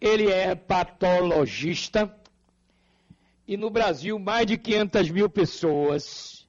ele 0.00 0.30
é 0.30 0.54
patologista 0.54 2.14
e 3.46 3.56
no 3.56 3.70
Brasil 3.70 4.18
mais 4.18 4.46
de 4.46 4.58
500 4.58 5.10
mil 5.10 5.30
pessoas 5.30 6.46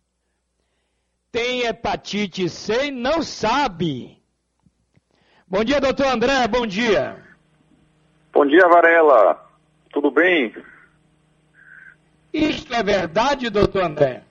têm 1.32 1.62
hepatite 1.62 2.50
C 2.50 2.88
e 2.88 2.92
não 2.92 3.22
sabe. 3.22 4.18
Bom 5.48 5.64
dia, 5.64 5.80
doutor 5.80 6.08
André, 6.08 6.48
bom 6.48 6.66
dia. 6.66 7.24
Bom 8.34 8.46
dia, 8.46 8.68
Varela. 8.68 9.46
Tudo 9.92 10.12
bem? 10.12 10.54
Isto 12.34 12.74
é 12.74 12.84
verdade, 12.84 13.50
doutor 13.50 13.84
André? 13.84 14.24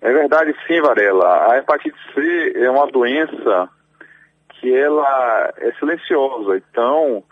É 0.00 0.12
verdade 0.12 0.54
sim, 0.66 0.80
Varela. 0.80 1.52
A 1.52 1.58
hepatite 1.58 1.96
C 2.14 2.52
é 2.56 2.70
uma 2.70 2.86
doença 2.86 3.68
que 4.48 4.74
ela 4.74 5.52
é 5.58 5.72
silenciosa. 5.74 6.56
Então, 6.56 7.22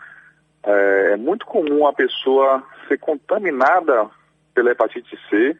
é, 0.63 1.11
é 1.13 1.17
muito 1.17 1.45
comum 1.45 1.87
a 1.87 1.93
pessoa 1.93 2.63
ser 2.87 2.97
contaminada 2.97 4.09
pela 4.53 4.71
hepatite 4.71 5.17
C 5.29 5.57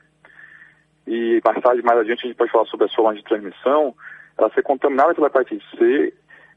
e 1.07 1.41
mais 1.43 1.61
tarde, 1.61 1.81
mais 1.81 1.99
adiante, 1.99 2.25
a 2.25 2.27
gente 2.27 2.37
pode 2.37 2.51
falar 2.51 2.65
sobre 2.65 2.85
as 2.85 2.93
formas 2.93 3.17
de 3.17 3.23
transmissão, 3.23 3.95
ela 4.37 4.51
ser 4.51 4.63
contaminada 4.63 5.13
pela 5.13 5.27
hepatite 5.27 5.65
C 5.77 6.13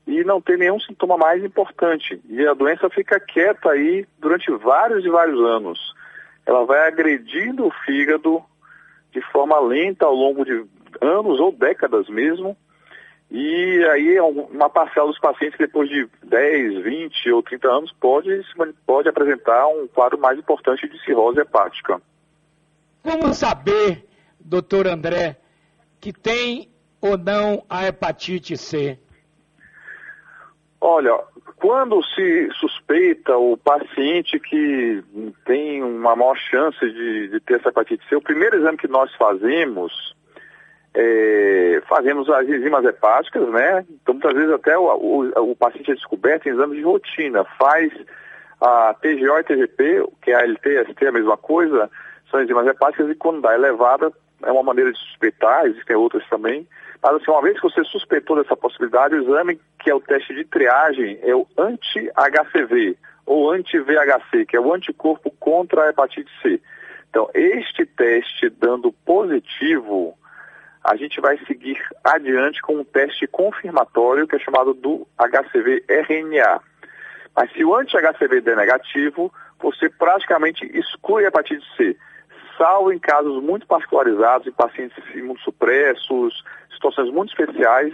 e 0.06 0.22
não 0.22 0.40
ter 0.40 0.58
nenhum 0.58 0.78
sintoma 0.78 1.16
mais 1.16 1.42
importante. 1.42 2.20
E 2.28 2.46
a 2.46 2.54
doença 2.54 2.90
fica 2.90 3.18
quieta 3.18 3.70
aí 3.70 4.06
durante 4.18 4.50
vários 4.50 5.04
e 5.04 5.08
vários 5.08 5.40
anos. 5.40 5.94
Ela 6.44 6.64
vai 6.64 6.86
agredindo 6.86 7.66
o 7.66 7.72
fígado 7.86 8.42
de 9.12 9.20
forma 9.32 9.58
lenta 9.60 10.04
ao 10.04 10.14
longo 10.14 10.44
de 10.44 10.64
anos 11.00 11.40
ou 11.40 11.50
décadas 11.50 12.08
mesmo, 12.08 12.56
e 13.30 13.84
aí 13.90 14.20
uma 14.20 14.70
parcela 14.70 15.08
dos 15.08 15.18
pacientes, 15.18 15.58
depois 15.58 15.88
de 15.88 16.08
10, 16.22 16.84
20 16.84 17.32
ou 17.32 17.42
30 17.42 17.68
anos, 17.68 17.92
pode, 18.00 18.28
pode 18.86 19.08
apresentar 19.08 19.66
um 19.68 19.86
quadro 19.88 20.18
mais 20.18 20.38
importante 20.38 20.88
de 20.88 21.02
cirrose 21.04 21.40
hepática. 21.40 22.00
Como 23.02 23.34
saber, 23.34 24.06
doutor 24.38 24.86
André, 24.86 25.36
que 26.00 26.12
tem 26.12 26.70
ou 27.00 27.18
não 27.18 27.64
a 27.68 27.86
hepatite 27.86 28.56
C? 28.56 28.98
Olha, 30.80 31.18
quando 31.56 32.02
se 32.14 32.50
suspeita 32.52 33.36
o 33.36 33.56
paciente 33.56 34.38
que 34.38 35.02
tem 35.46 35.82
uma 35.82 36.14
maior 36.14 36.36
chance 36.36 36.78
de, 36.78 37.28
de 37.28 37.40
ter 37.40 37.58
essa 37.58 37.70
hepatite 37.70 38.06
C, 38.08 38.16
o 38.16 38.22
primeiro 38.22 38.56
exame 38.56 38.76
que 38.76 38.88
nós 38.88 39.12
fazemos 39.16 40.14
é, 40.94 41.82
fazemos 41.88 42.30
as 42.30 42.48
enzimas 42.48 42.84
hepáticas, 42.84 43.48
né? 43.50 43.84
Então, 43.90 44.14
muitas 44.14 44.32
vezes 44.32 44.52
até 44.52 44.78
o, 44.78 44.84
o, 44.84 45.50
o, 45.50 45.56
paciente 45.56 45.90
é 45.90 45.94
descoberto 45.94 46.46
em 46.46 46.52
exames 46.52 46.78
de 46.78 46.84
rotina. 46.84 47.44
Faz 47.58 47.92
a 48.60 48.94
TGO 48.94 49.38
e 49.38 49.42
TGP, 49.42 50.06
que 50.22 50.30
é 50.30 50.36
a 50.36 50.46
LT 50.46 50.86
ST, 50.90 51.06
a 51.06 51.12
mesma 51.12 51.36
coisa, 51.36 51.90
são 52.30 52.40
enzimas 52.40 52.66
hepáticas 52.66 53.10
e 53.10 53.14
quando 53.16 53.40
dá 53.40 53.54
elevada, 53.54 54.12
é 54.42 54.52
uma 54.52 54.62
maneira 54.62 54.92
de 54.92 54.98
suspeitar, 54.98 55.66
existem 55.66 55.96
outras 55.96 56.26
também. 56.28 56.66
Mas 57.02 57.16
assim, 57.16 57.30
uma 57.30 57.42
vez 57.42 57.60
que 57.60 57.68
você 57.68 57.82
suspeitou 57.84 58.40
dessa 58.40 58.56
possibilidade, 58.56 59.16
o 59.16 59.22
exame, 59.22 59.60
que 59.80 59.90
é 59.90 59.94
o 59.94 60.00
teste 60.00 60.34
de 60.34 60.44
triagem, 60.44 61.18
é 61.22 61.34
o 61.34 61.46
anti-HCV, 61.58 62.96
ou 63.26 63.50
anti-VHC, 63.50 64.46
que 64.46 64.56
é 64.56 64.60
o 64.60 64.72
anticorpo 64.72 65.30
contra 65.40 65.82
a 65.82 65.88
hepatite 65.90 66.30
C. 66.40 66.60
Então, 67.10 67.28
este 67.34 67.84
teste 67.84 68.48
dando 68.48 68.92
positivo, 69.04 70.16
a 70.84 70.96
gente 70.96 71.20
vai 71.20 71.38
seguir 71.46 71.82
adiante 72.04 72.60
com 72.60 72.76
um 72.76 72.84
teste 72.84 73.26
confirmatório 73.26 74.28
que 74.28 74.36
é 74.36 74.38
chamado 74.38 74.74
do 74.74 75.06
HCV-RNA. 75.18 76.60
Mas 77.34 77.50
se 77.52 77.64
o 77.64 77.74
anti-HCV 77.74 78.42
der 78.42 78.56
negativo, 78.56 79.32
você 79.58 79.88
praticamente 79.88 80.64
exclui 80.76 81.24
a 81.24 81.28
hepatite 81.28 81.64
C, 81.76 81.96
salvo 82.58 82.92
em 82.92 82.98
casos 82.98 83.42
muito 83.42 83.66
particularizados, 83.66 84.46
em 84.46 84.52
pacientes 84.52 85.02
imunossupressos, 85.14 86.44
situações 86.72 87.10
muito 87.10 87.30
especiais, 87.30 87.92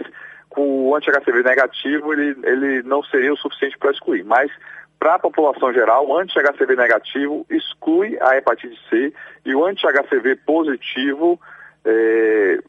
com 0.49 0.89
o 0.89 0.95
anti-HCV 0.95 1.43
negativo, 1.43 2.11
ele, 2.11 2.35
ele 2.43 2.83
não 2.83 3.01
seria 3.03 3.31
o 3.31 3.37
suficiente 3.37 3.77
para 3.77 3.91
excluir. 3.91 4.23
Mas, 4.25 4.51
para 4.99 5.15
a 5.15 5.19
população 5.19 5.73
geral, 5.73 6.05
o 6.07 6.17
anti-HCV 6.17 6.75
negativo 6.75 7.45
exclui 7.49 8.17
a 8.21 8.35
hepatite 8.35 8.77
C 8.89 9.13
e 9.45 9.55
o 9.55 9.65
anti-HCV 9.65 10.35
positivo 10.45 11.39
é, 11.85 12.59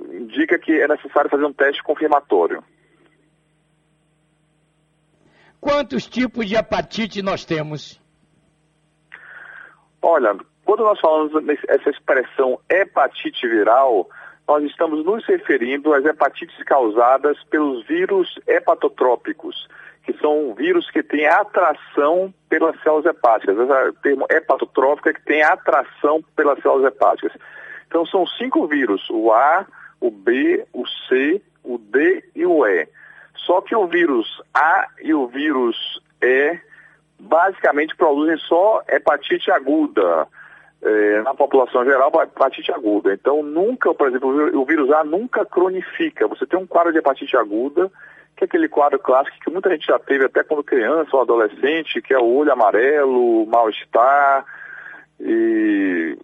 indica 0.00 0.58
que 0.58 0.72
é 0.80 0.88
necessário 0.88 1.30
fazer 1.30 1.44
um 1.44 1.52
teste 1.52 1.82
confirmatório. 1.82 2.62
Quantos 5.60 6.06
tipos 6.06 6.48
de 6.48 6.56
hepatite 6.56 7.22
nós 7.22 7.44
temos? 7.44 8.00
Olha, 10.00 10.36
quando 10.64 10.82
nós 10.82 10.98
falamos 10.98 11.32
essa 11.68 11.90
expressão 11.90 12.58
hepatite 12.68 13.46
viral, 13.46 14.08
nós 14.46 14.64
estamos 14.64 15.04
nos 15.04 15.24
referindo 15.24 15.94
às 15.94 16.04
hepatites 16.04 16.60
causadas 16.64 17.36
pelos 17.44 17.86
vírus 17.86 18.38
hepatotrópicos, 18.46 19.68
que 20.04 20.12
são 20.18 20.52
vírus 20.54 20.90
que 20.90 21.02
têm 21.02 21.26
atração 21.26 22.34
pelas 22.48 22.80
células 22.82 23.06
hepáticas. 23.06 23.56
Esse 23.56 23.92
termo 24.02 24.26
hepatotrópico 24.28 25.08
é 25.08 25.12
que 25.12 25.24
tem 25.24 25.42
atração 25.42 26.22
pelas 26.34 26.60
células 26.60 26.92
hepáticas. 26.92 27.32
Então 27.86 28.04
são 28.06 28.26
cinco 28.26 28.66
vírus, 28.66 29.08
o 29.10 29.30
A, 29.30 29.64
o 30.02 30.10
B, 30.10 30.66
o 30.72 30.84
C, 31.08 31.40
o 31.62 31.78
D 31.78 32.24
e 32.34 32.44
o 32.44 32.66
E. 32.66 32.88
Só 33.46 33.60
que 33.60 33.74
o 33.74 33.86
vírus 33.86 34.42
A 34.52 34.88
e 35.00 35.14
o 35.14 35.28
vírus 35.28 36.02
E 36.20 36.58
basicamente 37.18 37.96
produzem 37.96 38.36
só 38.38 38.82
hepatite 38.88 39.50
aguda. 39.50 40.26
É, 40.84 41.22
na 41.22 41.32
população 41.32 41.84
geral, 41.84 42.10
hepatite 42.20 42.72
aguda. 42.72 43.14
Então, 43.14 43.40
nunca, 43.44 43.94
por 43.94 44.08
exemplo, 44.08 44.60
o 44.60 44.64
vírus 44.64 44.90
A 44.90 45.04
nunca 45.04 45.46
cronifica. 45.46 46.26
Você 46.26 46.44
tem 46.44 46.58
um 46.58 46.66
quadro 46.66 46.92
de 46.92 46.98
hepatite 46.98 47.36
aguda, 47.36 47.88
que 48.36 48.42
é 48.42 48.46
aquele 48.46 48.68
quadro 48.68 48.98
clássico 48.98 49.38
que 49.44 49.50
muita 49.50 49.70
gente 49.70 49.86
já 49.86 50.00
teve 50.00 50.24
até 50.24 50.42
quando 50.42 50.64
criança 50.64 51.10
ou 51.12 51.22
adolescente, 51.22 52.02
que 52.02 52.12
é 52.12 52.18
o 52.18 52.34
olho 52.34 52.52
amarelo, 52.52 53.46
mal-estar, 53.46 54.44
e 55.20 56.18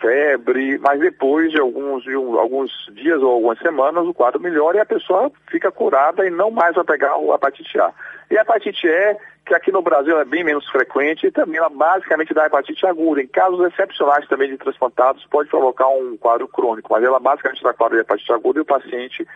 febre, 0.00 0.78
mas 0.78 0.98
depois 0.98 1.50
de 1.50 1.60
alguns, 1.60 2.02
de 2.02 2.16
um, 2.16 2.38
alguns 2.38 2.70
dias 2.92 3.20
ou 3.22 3.32
algumas 3.32 3.58
semanas 3.58 4.06
o 4.06 4.14
quadro 4.14 4.40
melhora 4.40 4.78
e 4.78 4.80
a 4.80 4.86
pessoa 4.86 5.30
fica 5.50 5.70
curada 5.70 6.26
e 6.26 6.30
não 6.30 6.50
mais 6.50 6.74
vai 6.74 6.84
pegar 6.84 7.16
o 7.18 7.34
hepatite 7.34 7.78
A. 7.78 7.92
E 8.30 8.38
a 8.38 8.42
hepatite 8.42 8.86
E, 8.86 9.16
que 9.44 9.54
aqui 9.54 9.70
no 9.70 9.82
Brasil 9.82 10.18
é 10.18 10.24
bem 10.24 10.42
menos 10.42 10.68
frequente, 10.68 11.26
e 11.26 11.30
também 11.30 11.58
ela 11.58 11.68
basicamente 11.68 12.32
dá 12.32 12.46
hepatite 12.46 12.86
aguda. 12.86 13.20
Em 13.20 13.26
casos 13.26 13.60
excepcionais 13.66 14.26
também 14.28 14.48
de 14.48 14.56
transplantados, 14.56 15.26
pode 15.26 15.48
provocar 15.48 15.88
um 15.88 16.16
quadro 16.16 16.48
crônico, 16.48 16.88
mas 16.90 17.04
ela 17.04 17.20
basicamente 17.20 17.62
dá 17.62 17.74
quadro 17.74 17.96
de 17.96 18.02
hepatite 18.02 18.32
aguda 18.32 18.58
e 18.58 18.62
o 18.62 18.66
paciente 18.66 19.26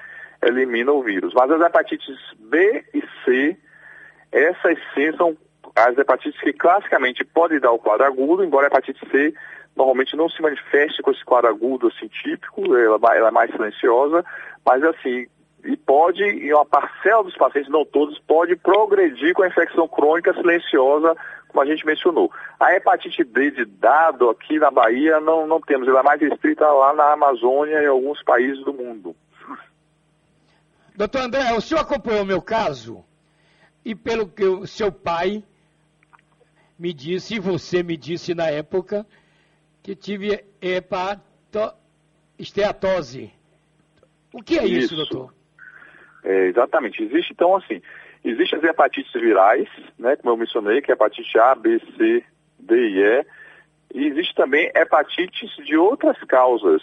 elimina 0.42 0.92
o 0.92 1.02
vírus. 1.02 1.34
Mas 1.34 1.50
as 1.50 1.60
hepatites 1.60 2.16
B 2.38 2.84
e 2.94 3.02
C, 3.24 3.56
essas 4.32 4.78
sim 4.94 5.14
são 5.16 5.36
as 5.76 5.98
hepatites 5.98 6.40
que 6.40 6.52
classicamente 6.52 7.24
podem 7.24 7.58
dar 7.58 7.72
o 7.72 7.78
quadro 7.78 8.06
agudo, 8.06 8.44
embora 8.44 8.66
a 8.66 8.68
hepatite 8.68 9.04
C 9.10 9.34
normalmente 9.76 10.16
não 10.16 10.28
se 10.28 10.40
manifeste 10.40 11.02
com 11.02 11.10
esse 11.10 11.24
quadro 11.24 11.50
agudo 11.50 11.88
assim 11.88 12.08
típico, 12.08 12.76
ela, 12.76 12.98
ela 13.14 13.28
é 13.28 13.30
mais 13.30 13.50
silenciosa, 13.50 14.24
mas 14.64 14.82
assim, 14.84 15.26
e 15.64 15.76
pode, 15.76 16.22
em 16.22 16.52
uma 16.52 16.64
parcela 16.64 17.24
dos 17.24 17.36
pacientes, 17.36 17.70
não 17.70 17.84
todos, 17.84 18.18
pode 18.20 18.54
progredir 18.56 19.34
com 19.34 19.42
a 19.42 19.48
infecção 19.48 19.88
crônica 19.88 20.32
silenciosa, 20.34 21.16
como 21.48 21.62
a 21.62 21.66
gente 21.66 21.86
mencionou. 21.86 22.30
A 22.60 22.74
hepatite 22.74 23.24
D 23.24 23.50
de 23.50 23.64
dado 23.64 24.28
aqui 24.28 24.58
na 24.58 24.70
Bahia 24.70 25.20
não, 25.20 25.46
não 25.46 25.60
temos, 25.60 25.88
ela 25.88 26.00
é 26.00 26.02
mais 26.02 26.20
restrita 26.20 26.66
lá 26.66 26.92
na 26.92 27.12
Amazônia 27.12 27.80
e 27.80 27.84
em 27.84 27.88
alguns 27.88 28.22
países 28.22 28.62
do 28.64 28.74
mundo. 28.74 29.16
Doutor 30.94 31.22
André, 31.22 31.52
o 31.54 31.60
senhor 31.60 31.80
acompanhou 31.80 32.22
o 32.22 32.26
meu 32.26 32.42
caso? 32.42 33.04
E 33.84 33.94
pelo 33.94 34.28
que 34.28 34.44
o 34.44 34.66
seu 34.66 34.92
pai 34.92 35.42
me 36.78 36.92
disse, 36.92 37.36
e 37.36 37.40
você 37.40 37.82
me 37.82 37.96
disse 37.96 38.34
na 38.34 38.48
época, 38.48 39.06
que 39.84 39.94
tive 39.94 40.44
hepatoesteatose. 40.62 43.30
O 44.32 44.42
que 44.42 44.58
é 44.58 44.64
isso, 44.64 44.94
isso 44.94 44.96
doutor? 44.96 45.34
É, 46.24 46.46
exatamente. 46.46 47.02
Existe, 47.02 47.34
então, 47.34 47.54
assim, 47.54 47.82
existem 48.24 48.58
as 48.58 48.64
hepatites 48.64 49.12
virais, 49.12 49.68
né, 49.98 50.16
como 50.16 50.32
eu 50.32 50.38
mencionei, 50.38 50.80
que 50.80 50.90
é 50.90 50.94
hepatite 50.94 51.38
A, 51.38 51.54
B, 51.54 51.78
C, 51.98 52.24
D 52.58 52.74
e 52.74 53.02
E. 53.02 53.26
E 53.94 54.06
existe 54.06 54.34
também 54.34 54.72
hepatites 54.74 55.54
de 55.66 55.76
outras 55.76 56.16
causas. 56.24 56.80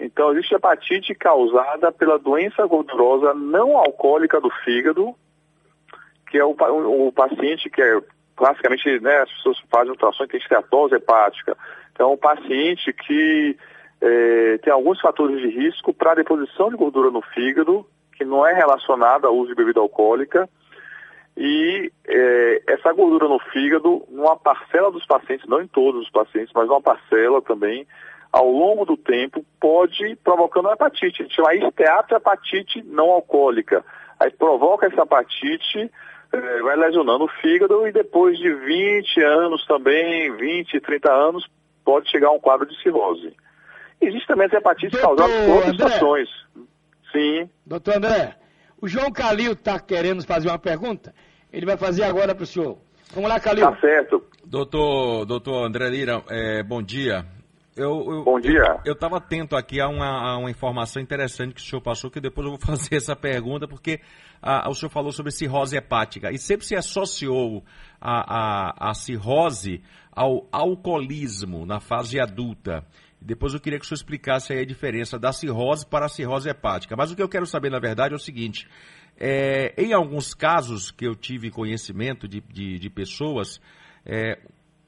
Então, 0.00 0.32
existe 0.32 0.54
hepatite 0.54 1.14
causada 1.14 1.92
pela 1.92 2.18
doença 2.18 2.66
gordurosa 2.66 3.34
não 3.34 3.76
alcoólica 3.76 4.40
do 4.40 4.48
fígado, 4.64 5.14
que 6.30 6.38
é 6.38 6.44
o, 6.44 6.56
o, 6.58 7.08
o 7.08 7.12
paciente 7.12 7.68
que 7.68 7.82
é, 7.82 8.00
classicamente, 8.34 8.98
né, 9.00 9.18
as 9.18 9.30
pessoas 9.32 9.58
fazem 9.70 9.90
ultrassom 9.90 10.24
e 10.24 10.28
tem 10.28 10.40
esteatose 10.40 10.94
hepática. 10.94 11.54
Então, 11.92 12.12
o 12.12 12.18
paciente 12.18 12.92
que 12.92 13.56
é, 14.00 14.58
tem 14.58 14.72
alguns 14.72 15.00
fatores 15.00 15.40
de 15.40 15.48
risco 15.48 15.94
para 15.94 16.14
deposição 16.14 16.70
de 16.70 16.76
gordura 16.76 17.10
no 17.10 17.22
fígado, 17.22 17.86
que 18.16 18.24
não 18.24 18.46
é 18.46 18.52
relacionada 18.52 19.28
ao 19.28 19.36
uso 19.36 19.50
de 19.50 19.54
bebida 19.54 19.80
alcoólica, 19.80 20.48
E 21.36 21.90
é, 22.06 22.62
essa 22.66 22.92
gordura 22.92 23.26
no 23.26 23.38
fígado, 23.38 24.04
numa 24.10 24.36
parcela 24.36 24.90
dos 24.90 25.06
pacientes, 25.06 25.48
não 25.48 25.62
em 25.62 25.66
todos 25.66 26.02
os 26.02 26.10
pacientes, 26.10 26.52
mas 26.54 26.68
numa 26.68 26.80
parcela 26.80 27.40
também, 27.40 27.86
ao 28.30 28.50
longo 28.50 28.84
do 28.84 28.96
tempo, 28.96 29.44
pode 29.60 30.16
provocando 30.16 30.66
uma 30.66 30.74
hepatite. 30.74 31.22
A 31.22 31.24
gente 31.24 31.34
chama 31.34 31.54
esteatohepatite 31.54 32.82
não 32.82 33.10
alcoólica. 33.10 33.84
Aí 34.20 34.30
provoca 34.30 34.86
essa 34.86 35.02
hepatite, 35.02 35.90
é, 36.32 36.62
vai 36.62 36.76
lesionando 36.76 37.24
o 37.24 37.28
fígado 37.40 37.86
e 37.86 37.92
depois 37.92 38.38
de 38.38 38.52
20 38.52 39.22
anos 39.22 39.64
também, 39.66 40.34
20, 40.36 40.80
30 40.80 41.12
anos, 41.12 41.48
pode 41.84 42.10
chegar 42.10 42.28
a 42.28 42.32
um 42.32 42.40
quadro 42.40 42.66
de 42.66 42.80
cirrose. 42.82 43.34
Existe 44.00 44.26
também 44.26 44.46
as 44.46 44.52
hepatites 44.52 45.00
Doutor 45.00 45.16
causadas 45.16 45.46
por 45.46 45.54
outras 45.54 45.72
situações. 45.72 46.28
Sim. 47.12 47.50
Doutor 47.64 47.96
André, 47.96 48.36
o 48.80 48.88
João 48.88 49.12
Calil 49.12 49.52
está 49.52 49.78
querendo 49.78 50.26
fazer 50.26 50.48
uma 50.48 50.58
pergunta. 50.58 51.14
Ele 51.52 51.66
vai 51.66 51.76
fazer 51.76 52.02
agora 52.02 52.34
para 52.34 52.44
o 52.44 52.46
senhor. 52.46 52.78
Vamos 53.14 53.28
lá, 53.28 53.38
Calil. 53.38 53.70
Tá 53.70 53.78
certo. 53.78 54.24
Doutor, 54.44 55.24
doutor 55.26 55.66
André 55.66 55.88
Lira, 55.90 56.22
é, 56.28 56.62
bom 56.62 56.82
dia. 56.82 57.26
Eu, 57.76 58.04
eu, 58.06 58.24
Bom 58.24 58.38
dia. 58.38 58.80
Eu 58.84 58.92
estava 58.92 59.16
atento 59.16 59.56
aqui 59.56 59.80
a 59.80 59.88
uma, 59.88 60.06
a 60.06 60.36
uma, 60.36 60.50
informação 60.50 61.00
interessante 61.00 61.54
que 61.54 61.60
o 61.60 61.64
senhor 61.64 61.80
passou, 61.80 62.10
que 62.10 62.20
depois 62.20 62.44
eu 62.44 62.50
vou 62.52 62.60
fazer 62.66 62.96
essa 62.96 63.16
pergunta, 63.16 63.66
porque 63.66 64.00
a, 64.42 64.68
o 64.68 64.74
senhor 64.74 64.90
falou 64.90 65.10
sobre 65.10 65.32
cirrose 65.32 65.76
hepática. 65.76 66.30
E 66.30 66.38
sempre 66.38 66.66
se 66.66 66.74
associou 66.74 67.64
a, 68.00 68.90
a, 68.90 68.90
a 68.90 68.94
cirrose 68.94 69.82
ao 70.12 70.46
alcoolismo 70.52 71.64
na 71.66 71.80
fase 71.80 72.20
adulta. 72.20 72.86
Depois 73.20 73.54
eu 73.54 73.60
queria 73.60 73.78
que 73.78 73.84
o 73.84 73.88
senhor 73.88 73.96
explicasse 73.96 74.52
a 74.52 74.64
diferença 74.64 75.18
da 75.18 75.32
cirrose 75.32 75.86
para 75.86 76.06
a 76.06 76.08
cirrose 76.08 76.48
hepática. 76.48 76.94
Mas 76.96 77.10
o 77.10 77.16
que 77.16 77.22
eu 77.22 77.28
quero 77.28 77.46
saber, 77.46 77.70
na 77.70 77.78
verdade, 77.78 78.12
é 78.12 78.16
o 78.16 78.20
seguinte: 78.20 78.68
é, 79.18 79.72
em 79.76 79.92
alguns 79.92 80.34
casos 80.34 80.90
que 80.90 81.06
eu 81.06 81.14
tive 81.14 81.50
conhecimento 81.50 82.26
de, 82.26 82.40
de, 82.40 82.78
de 82.78 82.90
pessoas, 82.90 83.60
é, 84.04 84.38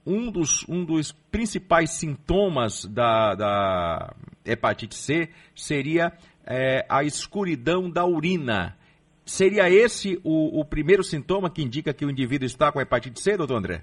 um 0.06 0.30
dos, 0.30 0.64
um 0.68 0.84
dos 0.84 1.12
principais 1.12 1.90
sintomas 1.90 2.84
da, 2.84 3.34
da 3.34 4.14
hepatite 4.44 4.94
C 4.94 5.30
seria 5.54 6.12
é, 6.44 6.84
a 6.88 7.02
escuridão 7.04 7.88
da 7.88 8.04
urina. 8.04 8.76
Seria 9.24 9.70
esse 9.70 10.20
o, 10.22 10.60
o, 10.60 10.64
primeiro 10.64 11.02
sintoma 11.02 11.48
que 11.48 11.62
indica 11.62 11.94
que 11.94 12.04
o 12.04 12.10
indivíduo 12.10 12.44
está 12.44 12.70
com 12.70 12.80
hepatite 12.80 13.20
C, 13.20 13.38
doutor 13.38 13.56
André? 13.56 13.82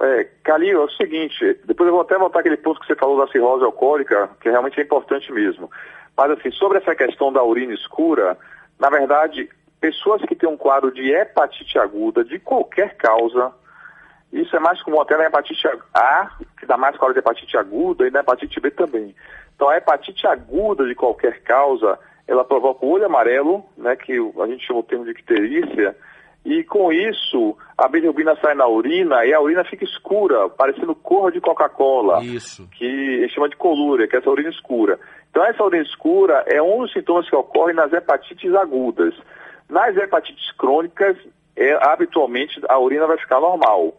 É, 0.00 0.24
Calil, 0.42 0.80
é 0.80 0.84
o 0.84 0.90
seguinte, 0.90 1.60
depois 1.64 1.86
eu 1.86 1.92
vou 1.92 2.02
até 2.02 2.18
voltar 2.18 2.40
aquele 2.40 2.56
ponto 2.56 2.80
que 2.80 2.86
você 2.86 2.96
falou 2.96 3.18
da 3.18 3.30
cirrose 3.30 3.64
alcoólica, 3.64 4.28
que 4.40 4.50
realmente 4.50 4.80
é 4.80 4.82
importante 4.82 5.32
mesmo. 5.32 5.70
Mas 6.16 6.32
assim, 6.32 6.50
sobre 6.50 6.78
essa 6.78 6.94
questão 6.94 7.32
da 7.32 7.42
urina 7.42 7.72
escura, 7.72 8.36
na 8.78 8.90
verdade, 8.90 9.48
pessoas 9.80 10.22
que 10.22 10.34
têm 10.34 10.48
um 10.48 10.56
quadro 10.56 10.90
de 10.90 11.12
hepatite 11.12 11.78
aguda, 11.78 12.24
de 12.24 12.38
qualquer 12.38 12.96
causa, 12.96 13.52
isso 14.32 14.56
é 14.56 14.58
mais 14.58 14.82
comum 14.82 15.00
até 15.00 15.16
na 15.16 15.26
hepatite 15.26 15.68
A, 15.94 16.30
que 16.58 16.66
dá 16.66 16.76
mais 16.76 16.96
quadro 16.96 17.14
de 17.14 17.20
hepatite 17.20 17.56
aguda, 17.56 18.06
e 18.06 18.10
na 18.10 18.20
hepatite 18.20 18.58
B 18.60 18.70
também. 18.72 19.14
Então, 19.54 19.68
a 19.68 19.76
hepatite 19.76 20.26
aguda 20.26 20.84
de 20.86 20.94
qualquer 20.96 21.40
causa, 21.42 21.96
ela 22.26 22.44
provoca 22.44 22.84
o 22.84 22.90
olho 22.90 23.06
amarelo, 23.06 23.64
né, 23.76 23.94
que 23.94 24.12
a 24.12 24.46
gente 24.46 24.66
chama 24.66 24.80
o 24.80 24.82
termo 24.82 25.04
de 25.04 25.12
icterícia, 25.12 25.96
e 26.44 26.62
com 26.62 26.92
isso, 26.92 27.56
a 27.76 27.88
bilirrubina 27.88 28.36
sai 28.36 28.54
na 28.54 28.68
urina 28.68 29.24
e 29.24 29.32
a 29.32 29.40
urina 29.40 29.64
fica 29.64 29.84
escura, 29.84 30.48
parecendo 30.50 30.94
cor 30.94 31.32
de 31.32 31.40
Coca-Cola. 31.40 32.22
Isso. 32.22 32.68
Que 32.72 33.26
chama 33.30 33.48
de 33.48 33.56
colúria, 33.56 34.06
que 34.06 34.14
é 34.14 34.18
essa 34.18 34.30
urina 34.30 34.50
escura. 34.50 34.98
Então, 35.30 35.44
essa 35.46 35.64
urina 35.64 35.82
escura 35.82 36.44
é 36.46 36.60
um 36.60 36.82
dos 36.82 36.92
sintomas 36.92 37.28
que 37.28 37.34
ocorrem 37.34 37.74
nas 37.74 37.92
hepatites 37.92 38.54
agudas. 38.54 39.14
Nas 39.70 39.96
hepatites 39.96 40.52
crônicas, 40.52 41.16
é, 41.56 41.72
habitualmente 41.88 42.60
a 42.68 42.78
urina 42.78 43.06
vai 43.06 43.16
ficar 43.16 43.40
normal. 43.40 43.94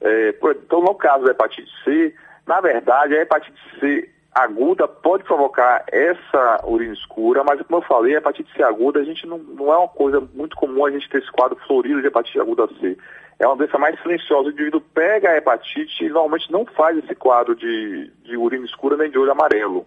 É, 0.00 0.34
então, 0.64 0.80
no 0.80 0.94
caso 0.94 1.24
da 1.24 1.32
hepatite 1.32 1.70
C, 1.84 2.14
na 2.46 2.62
verdade, 2.62 3.14
a 3.14 3.20
hepatite 3.20 3.60
C 3.78 4.08
aguda 4.34 4.86
pode 4.86 5.24
provocar 5.24 5.84
essa 5.90 6.60
urina 6.64 6.94
escura, 6.94 7.42
mas 7.42 7.60
como 7.62 7.78
eu 7.78 7.86
falei, 7.86 8.14
a 8.14 8.18
hepatite 8.18 8.52
C 8.54 8.62
aguda, 8.62 9.00
a 9.00 9.04
gente 9.04 9.26
não, 9.26 9.38
não 9.38 9.72
é 9.72 9.76
uma 9.76 9.88
coisa 9.88 10.20
muito 10.34 10.56
comum 10.56 10.84
a 10.84 10.90
gente 10.90 11.08
ter 11.08 11.18
esse 11.18 11.30
quadro 11.32 11.58
florido 11.66 12.00
de 12.00 12.06
hepatite 12.06 12.40
aguda 12.40 12.68
C. 12.80 12.96
É 13.38 13.46
uma 13.46 13.56
doença 13.56 13.78
mais 13.78 14.00
silenciosa. 14.02 14.48
O 14.48 14.52
indivíduo 14.52 14.82
pega 14.94 15.30
a 15.30 15.36
hepatite 15.36 16.04
e 16.04 16.08
normalmente 16.08 16.52
não 16.52 16.66
faz 16.66 16.98
esse 16.98 17.14
quadro 17.14 17.56
de, 17.56 18.10
de 18.22 18.36
urina 18.36 18.66
escura 18.66 18.96
nem 18.96 19.10
de 19.10 19.18
olho 19.18 19.32
amarelo. 19.32 19.86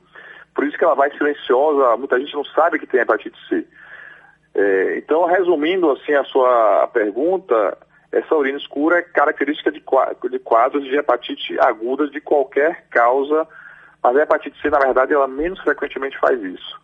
Por 0.53 0.65
isso 0.65 0.77
que 0.77 0.83
ela 0.83 0.95
vai 0.95 1.11
silenciosa, 1.11 1.95
muita 1.97 2.19
gente 2.19 2.33
não 2.33 2.43
sabe 2.45 2.79
que 2.79 2.87
tem 2.87 2.99
hepatite 2.99 3.37
C. 3.47 3.65
É, 4.55 4.97
então, 4.97 5.25
resumindo 5.25 5.89
assim 5.91 6.13
a 6.13 6.23
sua 6.25 6.87
pergunta, 6.93 7.77
essa 8.11 8.35
urina 8.35 8.57
escura 8.57 8.99
é 8.99 9.01
característica 9.01 9.71
de, 9.71 9.83
de 10.29 10.39
quadros 10.39 10.83
de 10.83 10.95
hepatite 10.95 11.59
aguda 11.59 12.07
de 12.07 12.21
qualquer 12.21 12.85
causa, 12.89 13.47
mas 14.03 14.17
a 14.17 14.21
hepatite 14.23 14.61
C, 14.61 14.69
na 14.69 14.79
verdade, 14.79 15.13
ela 15.13 15.27
menos 15.27 15.59
frequentemente 15.61 16.19
faz 16.19 16.41
isso. 16.41 16.83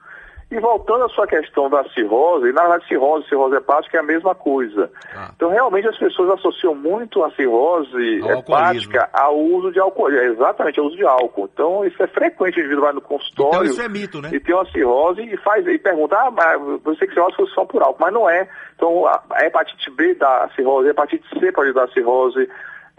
E 0.51 0.59
voltando 0.59 1.05
à 1.05 1.09
sua 1.09 1.27
questão 1.27 1.69
da 1.69 1.83
cirrose, 1.89 2.51
na 2.51 2.61
verdade, 2.61 2.87
cirrose 2.87 3.23
e 3.23 3.29
cirrose 3.29 3.55
hepática 3.55 3.97
é 3.97 3.99
a 3.99 4.03
mesma 4.03 4.33
coisa. 4.33 4.89
Ah. 5.15 5.29
Então, 5.35 5.51
realmente, 5.51 5.87
as 5.87 5.97
pessoas 5.97 6.31
associam 6.31 6.73
muito 6.73 7.23
a 7.23 7.29
cirrose 7.35 8.19
ao 8.23 8.39
hepática 8.39 9.07
ao 9.13 9.37
uso 9.37 9.71
de 9.71 9.79
álcool. 9.79 10.09
É, 10.09 10.25
exatamente, 10.25 10.79
ao 10.79 10.87
uso 10.87 10.95
de 10.95 11.05
álcool. 11.05 11.47
Então, 11.53 11.85
isso 11.85 12.01
é 12.01 12.07
frequente. 12.07 12.57
O 12.57 12.61
indivíduo 12.61 12.81
vai 12.81 12.93
no 12.93 13.01
consultório 13.01 13.57
então, 13.57 13.63
isso 13.63 13.81
é 13.81 13.87
mito, 13.87 14.21
né? 14.23 14.31
e 14.33 14.39
tem 14.39 14.55
uma 14.55 14.65
cirrose 14.71 15.21
e, 15.21 15.37
faz, 15.37 15.67
e 15.67 15.77
pergunta, 15.77 16.15
ah, 16.17 16.31
mas 16.31 16.81
você 16.81 17.05
que 17.05 17.13
cirrose 17.13 17.35
fosse 17.35 17.53
só 17.53 17.63
por 17.65 17.83
álcool. 17.83 17.99
Mas 18.01 18.13
não 18.13 18.27
é. 18.27 18.49
Então, 18.75 19.05
a, 19.05 19.21
a 19.29 19.45
hepatite 19.45 19.91
B 19.91 20.15
dá 20.15 20.49
cirrose, 20.55 20.87
a 20.87 20.91
hepatite 20.91 21.29
C 21.39 21.51
pode 21.51 21.73
dar 21.73 21.87
cirrose. 21.89 22.49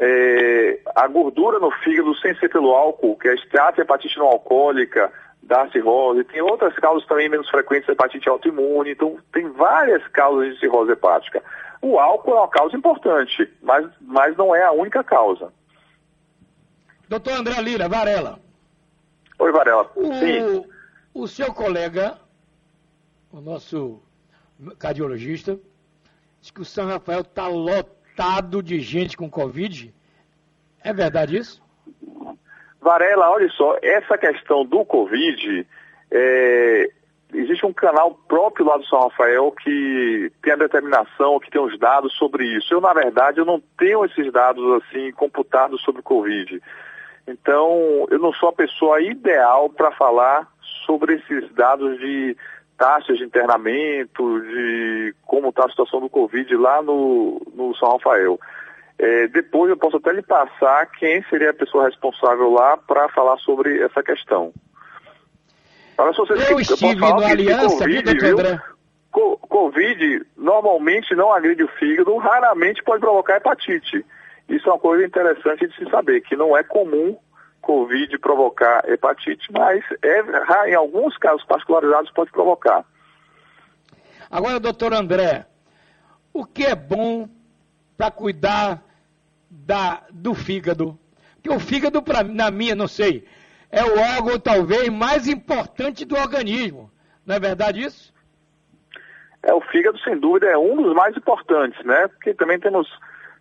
É, 0.02 0.80
a 0.94 1.06
gordura 1.08 1.58
no 1.58 1.70
fígado 1.70 2.16
sem 2.16 2.34
ser 2.36 2.48
pelo 2.48 2.70
álcool, 2.70 3.18
que 3.18 3.28
é 3.28 3.32
a 3.32 3.34
esteatohepatite 3.34 4.18
não 4.18 4.28
alcoólica, 4.28 5.12
da 5.42 5.70
cirrose, 5.70 6.24
tem 6.24 6.40
outras 6.40 6.74
causas 6.76 7.06
também 7.06 7.28
menos 7.28 7.50
frequentes, 7.50 7.88
hepatite 7.88 8.28
autoimune, 8.28 8.92
então 8.92 9.18
tem 9.30 9.48
várias 9.50 10.06
causas 10.08 10.54
de 10.54 10.60
cirrose 10.60 10.92
hepática. 10.92 11.42
O 11.82 11.98
álcool 11.98 12.32
é 12.32 12.34
uma 12.40 12.48
causa 12.48 12.76
importante, 12.76 13.52
mas, 13.62 13.86
mas 14.00 14.34
não 14.38 14.54
é 14.54 14.62
a 14.62 14.72
única 14.72 15.04
causa. 15.04 15.52
Doutor 17.08 17.34
André 17.34 17.60
Lira, 17.60 17.88
Varela. 17.88 18.38
Oi, 19.38 19.52
Varela. 19.52 19.90
O, 19.96 20.14
Sim. 20.14 20.64
O 21.12 21.26
seu 21.26 21.52
colega, 21.52 22.16
o 23.30 23.40
nosso 23.40 24.00
cardiologista, 24.78 25.58
diz 26.40 26.50
que 26.50 26.60
o 26.60 26.64
São 26.64 26.86
Rafael 26.86 27.20
está 27.20 27.48
lotado 27.48 27.99
de 28.62 28.80
gente 28.80 29.16
com 29.16 29.30
Covid. 29.30 29.92
É 30.82 30.92
verdade 30.92 31.36
isso? 31.36 31.62
Varela, 32.80 33.30
olha 33.30 33.48
só, 33.50 33.76
essa 33.82 34.16
questão 34.16 34.64
do 34.64 34.84
Covid, 34.84 35.66
é, 36.10 36.90
existe 37.34 37.64
um 37.66 37.72
canal 37.72 38.14
próprio 38.26 38.66
lá 38.66 38.76
do 38.76 38.86
São 38.86 39.00
Rafael 39.00 39.52
que 39.52 40.32
tem 40.42 40.52
a 40.52 40.56
determinação, 40.56 41.38
que 41.38 41.50
tem 41.50 41.60
os 41.60 41.78
dados 41.78 42.12
sobre 42.14 42.44
isso. 42.56 42.72
Eu, 42.72 42.80
na 42.80 42.92
verdade, 42.92 43.38
eu 43.38 43.44
não 43.44 43.62
tenho 43.78 44.04
esses 44.04 44.32
dados 44.32 44.82
assim 44.82 45.12
computados 45.12 45.82
sobre 45.82 46.02
Covid. 46.02 46.60
Então, 47.26 48.06
eu 48.10 48.18
não 48.18 48.32
sou 48.32 48.48
a 48.48 48.54
pessoa 48.54 49.00
ideal 49.00 49.68
para 49.68 49.92
falar 49.92 50.48
sobre 50.86 51.14
esses 51.14 51.52
dados 51.52 51.98
de 51.98 52.36
taxas 52.80 53.18
de 53.18 53.24
internamento, 53.24 54.40
de 54.40 55.14
como 55.26 55.50
está 55.50 55.66
a 55.66 55.68
situação 55.68 56.00
do 56.00 56.08
Covid 56.08 56.56
lá 56.56 56.80
no, 56.80 57.42
no 57.54 57.76
São 57.76 57.92
Rafael. 57.92 58.40
É, 58.98 59.28
depois 59.28 59.68
eu 59.68 59.76
posso 59.76 59.98
até 59.98 60.12
lhe 60.12 60.22
passar 60.22 60.86
quem 60.86 61.22
seria 61.24 61.50
a 61.50 61.54
pessoa 61.54 61.84
responsável 61.84 62.50
lá 62.50 62.78
para 62.78 63.06
falar 63.10 63.36
sobre 63.38 63.82
essa 63.82 64.02
questão. 64.02 64.50
Olha, 65.98 66.12
se 66.12 66.18
você 66.18 66.32
eu 66.32 66.56
que, 66.56 66.62
estive 66.62 67.04
eu 67.04 67.14
no 67.14 67.24
Aliança, 67.24 67.84
COVID, 67.84 68.18
viu, 68.18 68.38
André? 68.38 68.62
Covid 69.10 70.26
normalmente 70.36 71.14
não 71.14 71.32
agride 71.32 71.64
o 71.64 71.68
fígado, 71.78 72.16
raramente 72.16 72.82
pode 72.82 73.00
provocar 73.00 73.36
hepatite. 73.36 74.04
Isso 74.48 74.68
é 74.68 74.72
uma 74.72 74.78
coisa 74.78 75.04
interessante 75.04 75.68
de 75.68 75.76
se 75.76 75.90
saber, 75.90 76.22
que 76.22 76.34
não 76.34 76.56
é 76.56 76.62
comum 76.62 77.16
Covid 77.70 78.18
provocar 78.18 78.82
hepatite, 78.88 79.46
mas 79.52 79.84
é, 80.02 80.70
em 80.70 80.74
alguns 80.74 81.16
casos 81.18 81.44
particularizados 81.44 82.10
pode 82.10 82.32
provocar. 82.32 82.84
Agora, 84.28 84.58
doutor 84.58 84.92
André, 84.92 85.46
o 86.32 86.44
que 86.44 86.64
é 86.64 86.74
bom 86.74 87.28
para 87.96 88.10
cuidar 88.10 88.82
da, 89.48 90.02
do 90.10 90.34
fígado. 90.34 90.98
Porque 91.34 91.48
o 91.48 91.60
fígado, 91.60 92.02
pra, 92.02 92.24
na 92.24 92.50
minha, 92.50 92.74
não 92.74 92.88
sei, 92.88 93.24
é 93.70 93.84
o 93.84 93.98
órgão 94.16 94.38
talvez 94.40 94.88
mais 94.88 95.28
importante 95.28 96.04
do 96.04 96.16
organismo. 96.16 96.90
Não 97.24 97.36
é 97.36 97.38
verdade 97.38 97.82
isso? 97.82 98.12
É, 99.44 99.54
o 99.54 99.60
fígado, 99.60 99.98
sem 100.00 100.18
dúvida, 100.18 100.48
é 100.48 100.58
um 100.58 100.82
dos 100.82 100.92
mais 100.92 101.16
importantes, 101.16 101.84
né? 101.84 102.08
Porque 102.08 102.34
também 102.34 102.58
temos, 102.58 102.88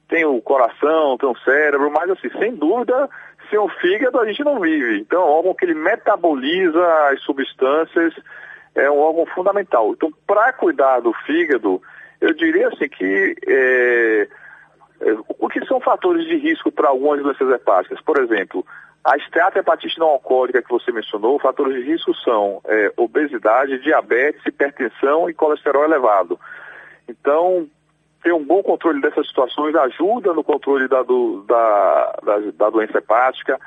tem 0.07 0.23
o 0.23 0.39
coração, 0.39 1.17
tem 1.17 1.27
o 1.27 1.37
cérebro, 1.39 1.91
mas 1.91 2.11
assim, 2.11 2.29
sem 2.37 2.55
dúvida, 2.55 3.09
sem 3.49 3.59
o 3.59 3.69
fígado 3.69 4.19
a 4.19 4.25
gente 4.25 4.43
não 4.43 4.59
vive. 4.59 4.99
Então, 4.99 5.21
é 5.21 5.25
um 5.25 5.29
órgão 5.29 5.53
que 5.53 5.65
ele 5.65 5.75
metaboliza 5.75 6.85
as 7.11 7.21
substâncias, 7.21 8.13
é 8.75 8.89
um 8.89 8.99
órgão 8.99 9.25
fundamental. 9.27 9.91
Então, 9.91 10.11
para 10.27 10.53
cuidar 10.53 10.99
do 10.99 11.13
fígado, 11.25 11.81
Eu 12.21 12.33
diria 12.33 12.67
assim 12.67 12.89
que 12.89 13.35
é, 13.47 14.27
é, 15.01 15.17
o 15.39 15.47
que 15.47 15.65
são 15.65 15.79
fatores 15.79 16.25
de 16.25 16.35
risco 16.35 16.71
para 16.71 16.89
algumas 16.89 17.21
doenças 17.21 17.49
hepáticas? 17.49 18.01
Por 18.01 18.19
exemplo, 18.21 18.65
a 19.03 19.15
esteatohepatite 19.17 19.97
não 19.97 20.07
alcoólica 20.07 20.61
que 20.61 20.69
você 20.69 20.91
mencionou, 20.91 21.39
fatores 21.39 21.75
de 21.75 21.89
risco 21.89 22.13
são 22.15 22.61
é, 22.65 22.91
obesidade, 22.97 23.79
diabetes, 23.79 24.45
hipertensão 24.45 25.29
e 25.29 25.33
colesterol 25.33 25.85
elevado. 25.85 26.37
Então, 27.07 27.67
ter 28.21 28.33
um 28.33 28.43
bom 28.43 28.61
controle 28.61 29.01
dessas 29.01 29.27
situações 29.27 29.75
ajuda 29.75 30.33
no 30.33 30.43
controle 30.43 30.87
da, 30.87 31.03
do, 31.03 31.43
da, 31.47 32.19
da, 32.23 32.39
da 32.53 32.69
doença 32.69 32.97
hepática. 32.97 33.59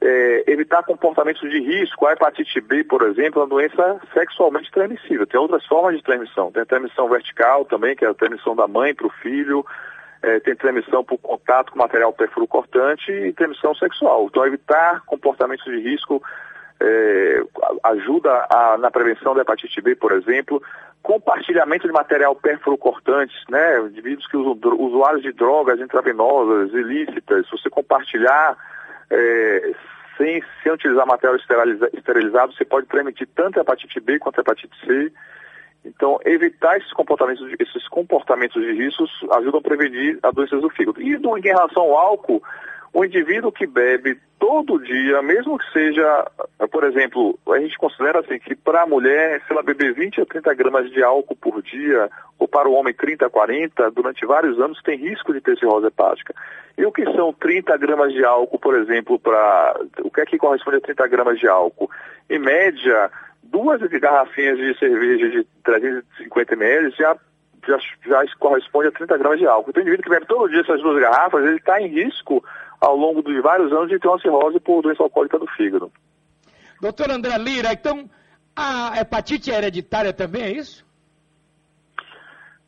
É, 0.00 0.50
evitar 0.50 0.82
comportamentos 0.82 1.48
de 1.48 1.60
risco. 1.60 2.06
A 2.06 2.12
hepatite 2.12 2.60
B, 2.60 2.82
por 2.84 3.02
exemplo, 3.02 3.40
é 3.40 3.44
uma 3.44 3.48
doença 3.48 4.00
sexualmente 4.12 4.70
transmissível. 4.72 5.26
Tem 5.26 5.38
outras 5.38 5.64
formas 5.66 5.96
de 5.96 6.02
transmissão. 6.02 6.50
Tem 6.50 6.62
a 6.62 6.66
transmissão 6.66 7.08
vertical 7.08 7.64
também, 7.64 7.94
que 7.94 8.04
é 8.04 8.08
a 8.08 8.14
transmissão 8.14 8.56
da 8.56 8.66
mãe 8.66 8.94
para 8.94 9.06
o 9.06 9.12
filho. 9.22 9.64
É, 10.22 10.40
tem 10.40 10.56
transmissão 10.56 11.04
por 11.04 11.18
contato 11.18 11.72
com 11.72 11.78
material 11.78 12.14
cortante 12.48 13.12
e 13.12 13.32
transmissão 13.32 13.74
sexual. 13.74 14.26
Então, 14.26 14.46
evitar 14.46 15.02
comportamentos 15.04 15.64
de 15.64 15.78
risco 15.80 16.22
é, 16.80 17.42
ajuda 17.84 18.46
a, 18.50 18.76
na 18.78 18.90
prevenção 18.90 19.34
da 19.34 19.42
hepatite 19.42 19.80
B, 19.80 19.94
por 19.94 20.12
exemplo 20.12 20.62
compartilhamento 21.02 21.86
de 21.86 21.92
material 21.92 22.38
cortante, 22.78 23.34
né? 23.50 23.80
Indivíduos 23.80 24.26
que 24.28 24.36
usam 24.36 24.58
usuários 24.78 25.22
de 25.22 25.32
drogas 25.32 25.80
intravenosas, 25.80 26.72
ilícitas, 26.72 27.46
se 27.46 27.52
você 27.52 27.68
compartilhar 27.68 28.56
é, 29.10 29.72
sem, 30.16 30.42
sem 30.62 30.72
utilizar 30.72 31.06
material 31.06 31.36
esterilizado, 31.92 32.52
você 32.52 32.64
pode 32.64 32.86
transmitir 32.86 33.28
tanto 33.34 33.58
a 33.58 33.62
hepatite 33.62 34.00
B 34.00 34.18
quanto 34.18 34.38
a 34.38 34.42
hepatite 34.42 34.74
C. 34.86 35.12
Então, 35.84 36.20
evitar 36.24 36.76
esses 36.76 36.92
comportamentos, 36.92 37.44
esses 37.58 37.88
comportamentos 37.88 38.62
de 38.62 38.72
riscos 38.72 39.10
ajudam 39.32 39.58
a 39.58 39.62
prevenir 39.62 40.18
as 40.22 40.32
doenças 40.32 40.60
do 40.60 40.70
fígado. 40.70 41.02
E 41.02 41.16
do, 41.16 41.36
em 41.36 41.42
relação 41.42 41.82
ao 41.82 41.96
álcool, 41.96 42.40
o 42.92 43.04
indivíduo 43.04 43.50
que 43.50 43.66
bebe 43.66 44.18
todo 44.38 44.82
dia, 44.82 45.22
mesmo 45.22 45.58
que 45.58 45.72
seja, 45.72 46.30
por 46.70 46.84
exemplo, 46.84 47.38
a 47.48 47.58
gente 47.58 47.78
considera 47.78 48.20
assim 48.20 48.38
que 48.38 48.54
para 48.54 48.82
a 48.82 48.86
mulher, 48.86 49.40
se 49.46 49.52
ela 49.52 49.62
beber 49.62 49.94
20 49.94 50.20
a 50.20 50.26
30 50.26 50.54
gramas 50.54 50.90
de 50.90 51.02
álcool 51.02 51.36
por 51.36 51.62
dia, 51.62 52.10
ou 52.38 52.46
para 52.46 52.68
o 52.68 52.74
homem 52.74 52.92
30 52.92 53.26
a 53.26 53.30
40, 53.30 53.90
durante 53.92 54.26
vários 54.26 54.60
anos 54.60 54.82
tem 54.82 54.98
risco 54.98 55.32
de 55.32 55.40
ter 55.40 55.56
cirrose 55.58 55.86
hepática. 55.86 56.34
E 56.76 56.84
o 56.84 56.92
que 56.92 57.04
são 57.12 57.32
30 57.32 57.76
gramas 57.78 58.12
de 58.12 58.24
álcool, 58.24 58.58
por 58.58 58.74
exemplo, 58.74 59.18
para. 59.18 59.80
O 60.00 60.10
que 60.10 60.20
é 60.20 60.26
que 60.26 60.38
corresponde 60.38 60.78
a 60.78 60.80
30 60.80 61.06
gramas 61.08 61.38
de 61.38 61.46
álcool? 61.48 61.90
Em 62.28 62.38
média, 62.38 63.10
duas 63.42 63.80
garrafinhas 63.80 64.58
de 64.58 64.78
cerveja 64.78 65.30
de 65.30 65.46
350 65.62 66.54
ml 66.54 66.90
já 66.98 67.16
já, 67.66 67.78
já 68.06 68.24
corresponde 68.38 68.88
a 68.88 68.92
30 68.92 69.16
gramas 69.18 69.38
de 69.38 69.46
álcool. 69.46 69.70
Então, 69.70 69.80
o 69.80 69.82
indivíduo 69.82 70.04
que 70.04 70.10
bebe 70.10 70.26
todo 70.26 70.50
dia 70.50 70.60
essas 70.60 70.82
duas 70.82 71.00
garrafas, 71.00 71.44
ele 71.44 71.56
está 71.56 71.80
em 71.80 71.86
risco 71.86 72.44
ao 72.82 72.96
longo 72.96 73.22
de 73.22 73.40
vários 73.40 73.72
anos 73.72 73.88
de 73.88 73.98
ter 73.98 74.08
uma 74.08 74.18
cirrose 74.18 74.58
por 74.58 74.82
doença 74.82 75.04
alcoólica 75.04 75.38
do 75.38 75.46
fígado. 75.46 75.90
Doutor 76.80 77.12
André 77.12 77.38
Lira, 77.38 77.72
então 77.72 78.10
a 78.56 79.00
hepatite 79.00 79.52
é 79.52 79.56
hereditária 79.56 80.12
também, 80.12 80.42
é 80.42 80.50
isso? 80.50 80.84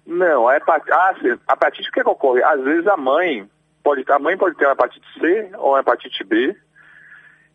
Não, 0.06 0.46
a 0.46 0.56
hepatite, 0.56 0.92
ah, 0.92 1.14
a 1.48 1.52
hepatite 1.54 1.88
o 1.88 1.92
que, 1.92 2.00
é 2.00 2.04
que 2.04 2.08
ocorre? 2.08 2.44
Às 2.44 2.62
vezes 2.62 2.86
a 2.86 2.96
mãe 2.96 3.48
pode 3.82 4.04
a 4.08 4.18
mãe 4.20 4.36
pode 4.36 4.56
ter 4.56 4.66
uma 4.66 4.74
hepatite 4.74 5.06
C 5.18 5.50
ou 5.58 5.70
uma 5.70 5.80
hepatite 5.80 6.22
B 6.22 6.56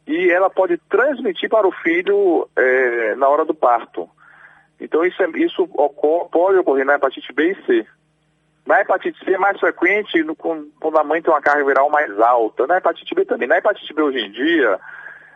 e 0.06 0.30
ela 0.30 0.50
pode 0.50 0.78
transmitir 0.90 1.50
para 1.50 1.66
o 1.66 1.72
filho 1.72 2.50
é, 2.58 3.16
na 3.16 3.30
hora 3.30 3.46
do 3.46 3.54
parto. 3.54 4.10
Então 4.82 5.06
isso, 5.06 5.24
é, 5.24 5.30
isso 5.38 5.64
ocorre, 5.64 6.30
pode 6.30 6.58
ocorrer 6.58 6.86
na 6.86 6.96
hepatite 6.96 7.32
B 7.32 7.52
e 7.52 7.66
C. 7.66 7.88
Na 8.70 8.82
hepatite 8.82 9.18
C 9.26 9.34
é 9.34 9.38
mais 9.40 9.60
frequente 9.60 10.22
no, 10.22 10.36
quando 10.36 11.00
a 11.00 11.04
mãe 11.04 11.24
tem 11.24 11.34
uma 11.34 11.42
carga 11.42 11.66
viral 11.66 11.90
mais 11.90 12.20
alta. 12.20 12.68
Na 12.68 12.78
hepatite 12.78 13.16
B 13.16 13.26
também. 13.26 13.48
Na 13.48 13.58
hepatite 13.58 13.92
B 13.96 14.04
hoje 14.04 14.20
em 14.20 14.32
dia, 14.32 14.80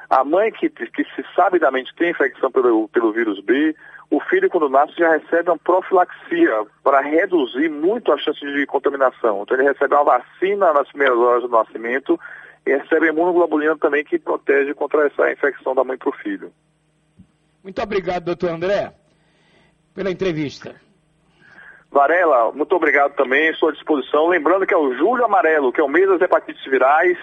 a 0.08 0.24
mãe 0.24 0.52
que, 0.52 0.70
que 0.70 1.04
se 1.04 1.26
sabidamente 1.36 1.96
tem 1.96 2.12
infecção 2.12 2.52
pelo, 2.52 2.88
pelo 2.90 3.12
vírus 3.12 3.40
B, 3.40 3.76
o 4.12 4.20
filho 4.20 4.52
quando 4.52 4.70
nasce 4.70 4.94
já 4.96 5.10
recebe 5.18 5.50
uma 5.50 5.58
profilaxia 5.58 6.64
para 6.84 7.02
reduzir 7.02 7.70
muito 7.70 8.12
a 8.12 8.20
chance 8.20 8.40
de 8.40 8.68
contaminação. 8.68 9.42
Então 9.42 9.58
ele 9.58 9.68
recebe 9.68 9.96
uma 9.96 10.04
vacina 10.04 10.72
nas 10.72 10.88
primeiras 10.90 11.18
horas 11.18 11.42
do 11.42 11.50
nascimento 11.50 12.20
e 12.68 12.78
recebe 12.78 13.08
imunoglobulina 13.08 13.76
também 13.80 14.04
que 14.04 14.20
protege 14.20 14.76
contra 14.76 15.08
essa 15.08 15.32
infecção 15.32 15.74
da 15.74 15.84
mãe 15.84 15.98
para 15.98 16.10
o 16.10 16.18
filho. 16.18 16.54
Muito 17.64 17.82
obrigado, 17.82 18.26
doutor 18.26 18.52
André, 18.52 18.94
pela 19.96 20.12
entrevista. 20.12 20.76
Varela, 21.94 22.52
muito 22.52 22.76
obrigado 22.76 23.14
também, 23.14 23.52
estou 23.52 23.70
à 23.70 23.72
disposição. 23.72 24.28
Lembrando 24.28 24.66
que 24.66 24.74
é 24.74 24.78
o 24.78 24.98
Julho 24.98 25.24
Amarelo, 25.24 25.72
que 25.72 25.80
é 25.80 25.84
o 25.84 25.88
mês 25.88 26.10
das 26.10 26.20
hepatites 26.20 26.66
virais. 26.66 27.18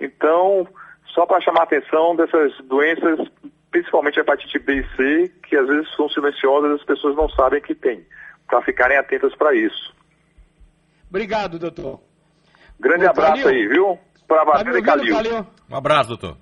Então, 0.00 0.66
só 1.14 1.26
para 1.26 1.40
chamar 1.42 1.60
a 1.60 1.64
atenção 1.64 2.16
dessas 2.16 2.52
doenças, 2.64 3.28
principalmente 3.70 4.18
a 4.18 4.22
hepatite 4.22 4.58
B 4.58 4.80
e 4.80 4.96
C, 4.96 5.32
que 5.46 5.54
às 5.54 5.66
vezes 5.68 5.94
são 5.94 6.08
silenciosas 6.08 6.70
e 6.70 6.74
as 6.80 6.84
pessoas 6.84 7.14
não 7.14 7.28
sabem 7.28 7.60
que 7.60 7.74
tem, 7.74 8.06
para 8.46 8.62
ficarem 8.62 8.96
atentas 8.96 9.34
para 9.36 9.54
isso. 9.54 9.94
Obrigado, 11.10 11.58
doutor. 11.58 12.00
Grande 12.80 13.06
abraço 13.06 13.46
aí, 13.46 13.68
viu? 13.68 13.98
Para 14.26 14.42
a 14.42 14.64
tá 14.64 14.78
e 14.78 14.82
Calil. 14.82 15.46
Um 15.70 15.76
abraço, 15.76 16.08
doutor. 16.08 16.36